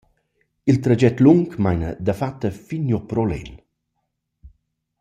[0.71, 3.51] Il traget lung maina dafatta fin giò pro l’En.